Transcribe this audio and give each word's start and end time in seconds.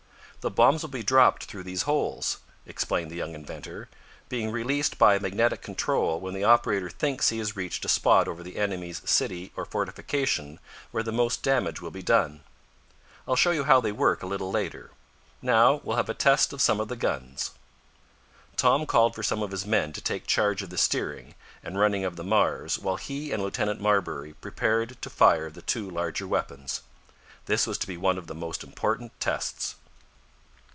"The 0.43 0.49
bombs 0.49 0.81
will 0.81 0.89
be 0.89 1.03
dropped 1.03 1.43
through 1.43 1.61
those 1.65 1.83
holes," 1.83 2.39
explained 2.65 3.11
the 3.11 3.15
young 3.15 3.35
inventor, 3.35 3.89
"being 4.27 4.49
released 4.49 4.97
by 4.97 5.13
a 5.13 5.19
magnetic 5.19 5.61
control 5.61 6.19
when 6.19 6.33
the 6.33 6.43
operator 6.43 6.89
thinks 6.89 7.29
he 7.29 7.37
has 7.37 7.55
reached 7.55 7.85
a 7.85 7.87
spot 7.87 8.27
over 8.27 8.41
the 8.41 8.57
enemy's 8.57 9.07
city 9.07 9.51
or 9.55 9.65
fortification 9.65 10.57
where 10.89 11.03
the 11.03 11.11
most 11.11 11.43
damage 11.43 11.79
will 11.79 11.91
be 11.91 12.01
done. 12.01 12.41
I'll 13.27 13.35
show 13.35 13.51
you 13.51 13.65
how 13.65 13.81
they 13.81 13.91
work 13.91 14.23
a 14.23 14.25
little 14.25 14.49
later. 14.49 14.89
Now 15.43 15.79
we'll 15.83 15.97
have 15.97 16.09
a 16.09 16.15
test 16.15 16.53
of 16.53 16.59
some 16.61 16.79
of 16.79 16.87
the 16.87 16.95
guns." 16.95 17.51
Tom 18.57 18.87
called 18.87 19.13
for 19.13 19.21
some 19.21 19.43
of 19.43 19.51
his 19.51 19.67
men 19.67 19.93
to 19.93 20.01
take 20.01 20.25
charge 20.25 20.63
of 20.63 20.71
the 20.71 20.77
steering 20.79 21.35
and 21.63 21.77
running 21.77 22.03
of 22.03 22.15
the 22.15 22.23
Mars 22.23 22.79
while 22.79 22.97
he 22.97 23.31
and 23.31 23.43
Lieutenant 23.43 23.79
Marbury 23.79 24.33
prepared 24.33 24.99
to 25.03 25.09
fire 25.11 25.51
the 25.51 25.61
two 25.61 25.87
larger 25.87 26.27
weapons. 26.27 26.81
This 27.45 27.67
was 27.67 27.77
to 27.77 27.87
be 27.87 27.95
one 27.95 28.17
of 28.17 28.25
the 28.25 28.33
most 28.33 28.63
important 28.63 29.11
tests. 29.19 29.75